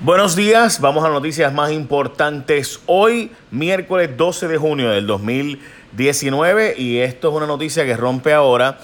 [0.00, 2.80] Buenos días, vamos a noticias más importantes.
[2.84, 8.78] Hoy, miércoles 12 de junio del 2019, y esto es una noticia que rompe ahora.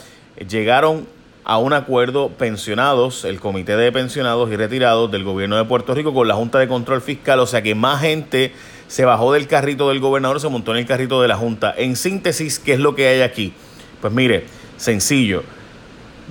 [0.49, 1.07] Llegaron
[1.45, 6.15] a un acuerdo pensionados, el Comité de Pensionados y Retirados del Gobierno de Puerto Rico
[6.15, 8.55] con la Junta de Control Fiscal, o sea que más gente
[8.89, 11.75] se bajó del carrito del gobernador, se montó en el carrito de la Junta.
[11.77, 13.53] En síntesis, ¿qué es lo que hay aquí?
[14.01, 14.47] Pues mire,
[14.79, 15.43] sencillo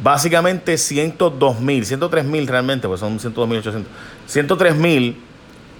[0.01, 3.91] básicamente 102 mil, 103 mil realmente, pues son 102 mil 800,
[4.27, 5.17] 103 mil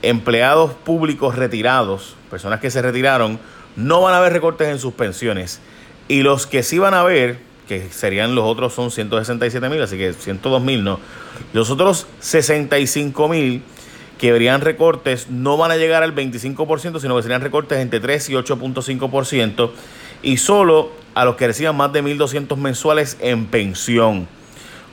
[0.01, 3.39] empleados públicos retirados, personas que se retiraron,
[3.75, 5.59] no van a haber recortes en sus pensiones.
[6.07, 9.97] Y los que sí van a haber, que serían los otros son 167 mil, así
[9.97, 10.99] que 102 mil no.
[11.53, 13.63] Los otros 65 mil
[14.19, 18.29] que verían recortes no van a llegar al 25%, sino que serían recortes entre 3
[18.29, 19.71] y 8.5%.
[20.23, 24.27] Y solo a los que reciban más de 1.200 mensuales en pensión.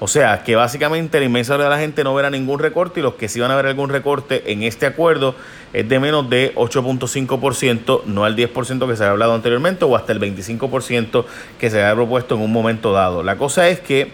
[0.01, 3.03] O sea, que básicamente la inmensa mayoría de la gente no verá ningún recorte y
[3.03, 5.35] los que sí van a ver algún recorte en este acuerdo
[5.73, 10.13] es de menos de 8.5%, no al 10% que se había hablado anteriormente o hasta
[10.13, 11.25] el 25%
[11.59, 13.25] que se había propuesto en un momento dado.
[13.25, 14.13] La cosa es que,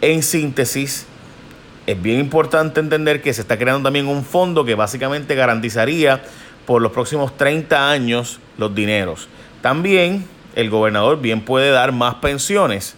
[0.00, 1.06] en síntesis,
[1.86, 6.22] es bien importante entender que se está creando también un fondo que básicamente garantizaría
[6.64, 9.28] por los próximos 30 años los dineros.
[9.60, 12.96] También el gobernador bien puede dar más pensiones,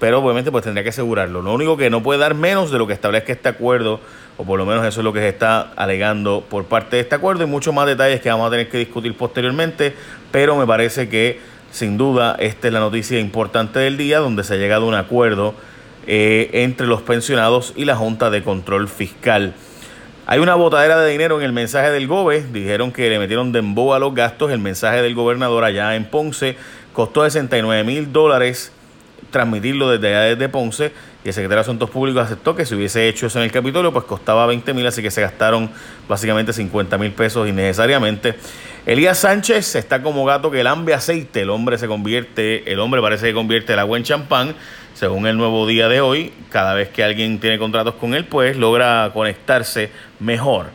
[0.00, 1.42] pero obviamente pues tendría que asegurarlo.
[1.42, 4.00] Lo único que no puede dar menos de lo que establezca este acuerdo,
[4.36, 7.14] o por lo menos eso es lo que se está alegando por parte de este
[7.14, 9.94] acuerdo y muchos más detalles que vamos a tener que discutir posteriormente,
[10.30, 11.40] pero me parece que
[11.70, 14.94] sin duda esta es la noticia importante del día donde se ha llegado a un
[14.94, 15.54] acuerdo
[16.06, 19.54] eh, entre los pensionados y la Junta de Control Fiscal.
[20.26, 22.44] Hay una botadera de dinero en el mensaje del GOBE.
[22.52, 24.52] Dijeron que le metieron de embo a los gastos.
[24.52, 26.56] El mensaje del gobernador allá en Ponce
[26.92, 28.72] costó 69 mil dólares
[29.30, 30.92] transmitirlo desde allá desde Ponce.
[31.24, 33.92] Y el secretario de Asuntos Públicos aceptó que si hubiese hecho eso en el Capitolio,
[33.92, 35.70] pues costaba 20 mil, así que se gastaron
[36.08, 38.34] básicamente 50 mil pesos innecesariamente.
[38.86, 41.42] Elías Sánchez está como gato que lambe aceite.
[41.42, 44.56] El hombre se convierte, el hombre parece que convierte el agua en champán
[44.94, 48.56] según el nuevo día de hoy, cada vez que alguien tiene contratos con él, pues
[48.56, 49.90] logra conectarse
[50.20, 50.66] mejor.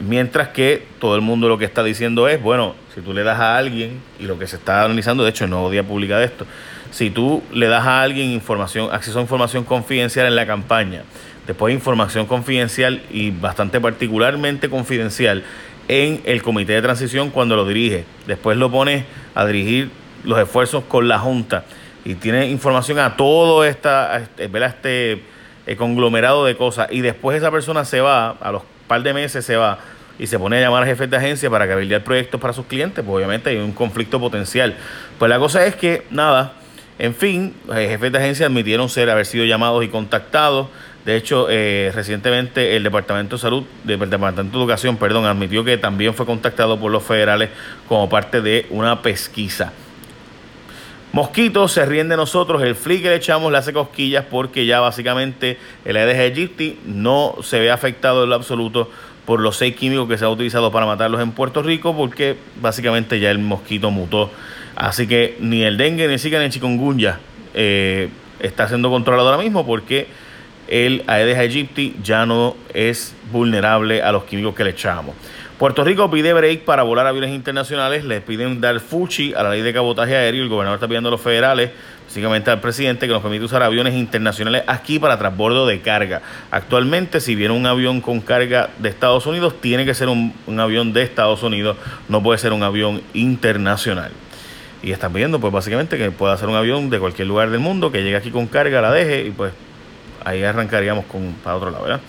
[0.00, 3.38] Mientras que todo el mundo lo que está diciendo es, bueno, si tú le das
[3.38, 6.46] a alguien, y lo que se está analizando, de hecho, nuevo día publica de esto,
[6.90, 11.02] si tú le das a alguien información, acceso a información confidencial en la campaña,
[11.46, 15.44] después información confidencial y bastante particularmente confidencial
[15.88, 19.90] en el comité de transición cuando lo dirige, después lo pones a dirigir
[20.24, 21.64] los esfuerzos con la Junta
[22.04, 25.22] y tiene información a todo esta, este, este
[25.66, 29.44] eh, conglomerado de cosas y después esa persona se va, a los par de meses
[29.44, 29.78] se va
[30.18, 33.04] y se pone a llamar a jefes de agencia para cabildear proyectos para sus clientes,
[33.06, 34.74] pues obviamente hay un conflicto potencial.
[35.16, 36.54] Pues la cosa es que, nada,
[36.98, 40.66] en fin, eh, jefes de agencia admitieron ser, haber sido llamados y contactados.
[41.04, 45.78] De hecho, eh, recientemente el Departamento de Salud, el Departamento de Educación, perdón, admitió que
[45.78, 47.48] también fue contactado por los federales
[47.88, 49.72] como parte de una pesquisa.
[51.12, 54.78] Mosquito se ríen de nosotros, el fli que le echamos le hace cosquillas porque ya
[54.78, 58.88] básicamente el Aedes aegypti no se ve afectado en lo absoluto
[59.26, 63.18] por los seis químicos que se han utilizado para matarlos en Puerto Rico porque básicamente
[63.18, 64.30] ya el mosquito mutó.
[64.76, 67.18] Así que ni el dengue, ni el zika, ni el chikungunya
[67.54, 70.06] eh, está siendo controlado ahora mismo porque
[70.68, 75.16] el Aedes aegypti ya no es vulnerable a los químicos que le echamos.
[75.60, 79.60] Puerto Rico pide break para volar aviones internacionales, le piden dar fuchi a la ley
[79.60, 81.70] de cabotaje aéreo, el gobernador está pidiendo a los federales,
[82.06, 86.22] básicamente al presidente, que nos permite usar aviones internacionales aquí para transbordo de carga.
[86.50, 90.94] Actualmente, si viene un avión con carga de Estados Unidos, tiene que ser un, avión
[90.94, 91.76] de Estados Unidos,
[92.08, 94.12] no puede ser un avión internacional.
[94.82, 97.92] Y están pidiendo, pues básicamente, que pueda ser un avión de cualquier lugar del mundo,
[97.92, 99.52] que llegue aquí con carga, la deje y pues
[100.24, 102.00] ahí arrancaríamos con, para otro lado, ¿verdad?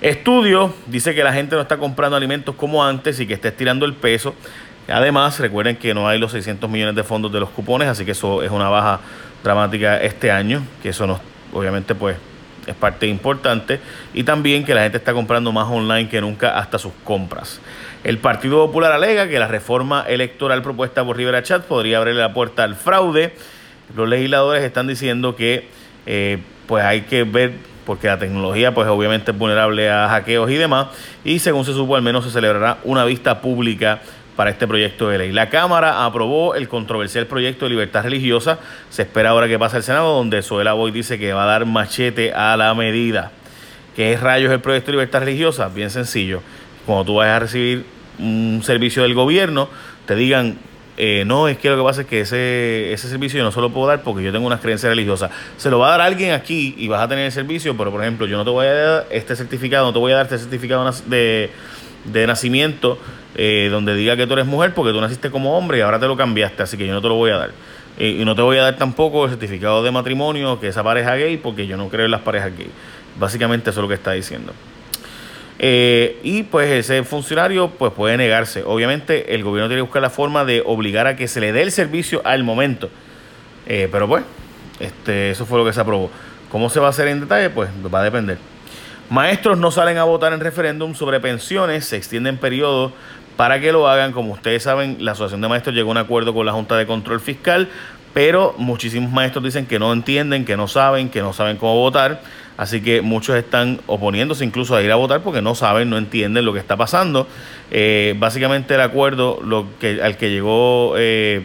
[0.00, 3.84] Estudio dice que la gente no está comprando alimentos como antes y que está estirando
[3.84, 4.34] el peso.
[4.88, 8.12] Además, recuerden que no hay los 600 millones de fondos de los cupones, así que
[8.12, 9.00] eso es una baja
[9.42, 11.20] dramática este año, que eso no,
[11.52, 12.16] obviamente pues
[12.66, 13.80] es parte importante.
[14.14, 17.60] Y también que la gente está comprando más online que nunca hasta sus compras.
[18.04, 22.32] El Partido Popular alega que la reforma electoral propuesta por Rivera Chat podría abrirle la
[22.32, 23.34] puerta al fraude.
[23.96, 25.68] Los legisladores están diciendo que
[26.06, 27.54] eh, pues hay que ver
[27.88, 30.88] porque la tecnología pues obviamente es vulnerable a hackeos y demás,
[31.24, 34.00] y según se supo al menos se celebrará una vista pública
[34.36, 35.32] para este proyecto de ley.
[35.32, 38.58] La Cámara aprobó el controversial proyecto de libertad religiosa,
[38.90, 41.64] se espera ahora que pase al Senado, donde Soela Boy dice que va a dar
[41.64, 43.30] machete a la medida.
[43.96, 45.70] ¿Qué es rayos el proyecto de libertad religiosa?
[45.70, 46.42] Bien sencillo,
[46.84, 47.86] cuando tú vas a recibir
[48.18, 49.70] un servicio del gobierno,
[50.04, 50.58] te digan
[51.00, 53.60] eh, no, es que lo que pasa es que ese, ese servicio yo no se
[53.60, 55.30] lo puedo dar porque yo tengo unas creencias religiosas.
[55.56, 58.02] Se lo va a dar alguien aquí y vas a tener el servicio, pero por
[58.02, 60.38] ejemplo, yo no te voy a dar este certificado, no te voy a dar este
[60.38, 61.50] certificado de,
[62.04, 62.98] de nacimiento
[63.36, 66.08] eh, donde diga que tú eres mujer porque tú naciste como hombre y ahora te
[66.08, 67.50] lo cambiaste, así que yo no te lo voy a dar.
[67.96, 71.36] y no te voy a dar tampoco el certificado de matrimonio que esa pareja gay
[71.36, 72.70] porque yo no creo en las parejas gay.
[73.20, 74.52] Básicamente eso es lo que está diciendo.
[75.60, 78.62] Eh, y pues ese funcionario pues puede negarse.
[78.64, 81.62] Obviamente el gobierno tiene que buscar la forma de obligar a que se le dé
[81.62, 82.90] el servicio al momento.
[83.66, 84.24] Eh, pero pues,
[84.80, 86.10] este, eso fue lo que se aprobó.
[86.50, 87.50] ¿Cómo se va a hacer en detalle?
[87.50, 88.38] Pues va a depender.
[89.10, 92.92] Maestros no salen a votar en referéndum sobre pensiones, se extienden periodos
[93.36, 94.12] para que lo hagan.
[94.12, 96.86] Como ustedes saben, la Asociación de Maestros llegó a un acuerdo con la Junta de
[96.86, 97.68] Control Fiscal,
[98.12, 102.20] pero muchísimos maestros dicen que no entienden, que no saben, que no saben cómo votar.
[102.58, 106.44] Así que muchos están oponiéndose incluso a ir a votar porque no saben, no entienden
[106.44, 107.28] lo que está pasando.
[107.70, 111.44] Eh, básicamente el acuerdo lo que, al que llegó eh,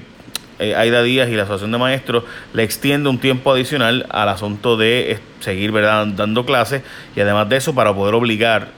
[0.57, 2.23] eh, Aida Díaz y la Asociación de Maestros
[2.53, 6.07] le extiende un tiempo adicional al asunto de seguir ¿verdad?
[6.07, 6.81] dando clases
[7.15, 8.69] y además de eso para poder obligar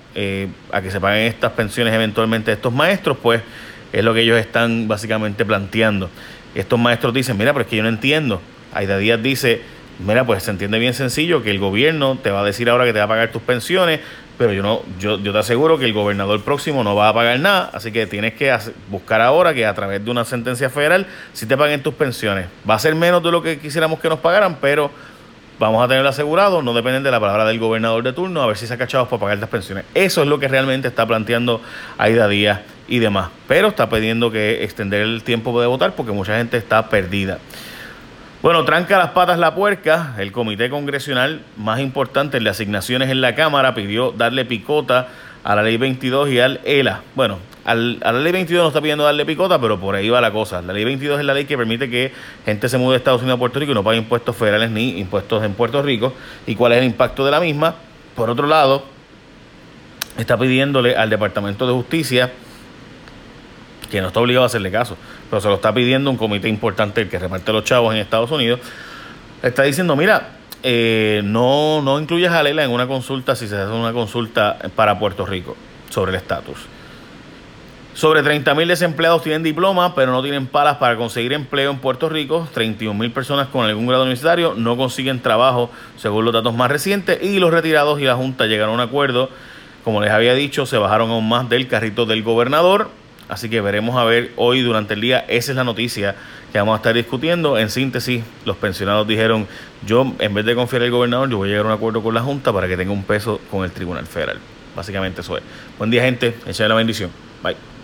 [0.71, 3.41] a que se paguen estas pensiones eventualmente a estos maestros, pues
[3.93, 6.09] es lo que ellos están básicamente planteando.
[6.53, 8.41] Estos maestros dicen, mira, pero es que yo no entiendo.
[8.73, 9.61] Aida Díaz dice
[9.99, 12.91] Mira, pues se entiende bien sencillo que el gobierno te va a decir ahora que
[12.91, 14.01] te va a pagar tus pensiones,
[14.37, 17.39] pero yo no, yo, yo te aseguro que el gobernador próximo no va a pagar
[17.39, 18.53] nada, así que tienes que
[18.89, 22.47] buscar ahora que a través de una sentencia federal sí te paguen tus pensiones.
[22.69, 24.91] Va a ser menos de lo que quisiéramos que nos pagaran, pero
[25.59, 28.57] vamos a tenerlo asegurado, no dependen de la palabra del gobernador de turno, a ver
[28.57, 29.85] si se ha cachado para pagar las pensiones.
[29.93, 31.61] Eso es lo que realmente está planteando
[31.97, 36.37] Aida Díaz y demás, pero está pidiendo que extender el tiempo de votar porque mucha
[36.37, 37.39] gente está perdida.
[38.45, 40.13] Bueno, tranca las patas la puerca.
[40.19, 45.07] El comité congresional más importante, de asignaciones en la Cámara, pidió darle picota
[45.43, 47.01] a la ley 22 y al ELA.
[47.15, 50.29] Bueno, a la ley 22 no está pidiendo darle picota, pero por ahí va la
[50.31, 50.61] cosa.
[50.61, 52.11] La ley 22 es la ley que permite que
[52.45, 54.99] gente se mude de Estados Unidos a Puerto Rico y no pague impuestos federales ni
[54.99, 56.13] impuestos en Puerto Rico.
[56.45, 57.73] ¿Y cuál es el impacto de la misma?
[58.15, 58.83] Por otro lado,
[60.19, 62.31] está pidiéndole al Departamento de Justicia
[63.87, 64.97] que no está obligado a hacerle caso,
[65.29, 68.31] pero se lo está pidiendo un comité importante el que reparte los chavos en Estados
[68.31, 68.59] Unidos,
[69.41, 70.29] está diciendo, mira,
[70.63, 74.97] eh, no, no incluyas a Lela en una consulta si se hace una consulta para
[74.97, 75.55] Puerto Rico
[75.89, 76.57] sobre el estatus.
[77.95, 82.45] Sobre 30.000 desempleados tienen diploma, pero no tienen palas para conseguir empleo en Puerto Rico.
[82.53, 87.23] 31.000 personas con algún grado universitario no consiguen trabajo, según los datos más recientes.
[87.23, 89.29] Y los retirados y la Junta llegaron a un acuerdo.
[89.85, 92.89] Como les había dicho, se bajaron aún más del carrito del gobernador.
[93.27, 95.25] Así que veremos a ver hoy durante el día.
[95.27, 96.15] Esa es la noticia
[96.51, 97.57] que vamos a estar discutiendo.
[97.57, 99.47] En síntesis, los pensionados dijeron,
[99.85, 102.13] yo en vez de confiar el gobernador, yo voy a llegar a un acuerdo con
[102.13, 104.37] la Junta para que tenga un peso con el Tribunal Federal.
[104.75, 105.43] Básicamente eso es.
[105.77, 107.09] Buen día gente, echa la bendición.
[107.43, 107.74] Bye.